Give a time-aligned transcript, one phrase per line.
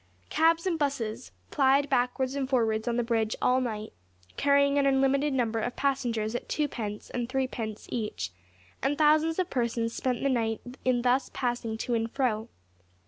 [0.31, 3.93] Cabs and 'buses plied backwards and forwards on the bridge all night,
[4.35, 8.31] carrying an unlimited number of passengers at 2 pence and 3 pence each,
[8.81, 12.49] and thousands of persons spent the night in thus passing to and fro.